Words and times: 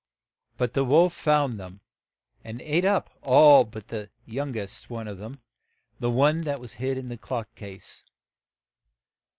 But 0.57 0.73
the 0.73 0.83
wolf 0.83 1.13
found 1.13 1.59
them, 1.59 1.79
and 2.43 2.59
ate 2.63 2.85
up 2.85 3.11
all 3.21 3.65
but 3.65 3.89
the 3.89 4.09
young 4.25 4.55
est 4.57 4.89
one 4.89 5.07
of 5.07 5.19
them,— 5.19 5.43
the 5.99 6.09
one 6.09 6.41
that 6.41 6.59
was 6.59 6.73
hid 6.81 6.97
in 6.97 7.09
the 7.09 7.17
clock 7.19 7.53
case. 7.53 8.03